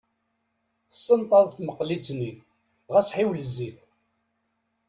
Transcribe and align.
Tessenṭaḍ 0.89 1.45
tmeqlit-nni, 1.51 2.31
ɣas 2.93 3.09
ḥiwel 3.15 3.41
zzit. 3.47 3.77